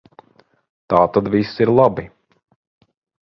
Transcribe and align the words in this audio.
Tātad 0.93 1.29
viss 1.35 1.53
ir 1.65 1.73
labi. 1.81 2.07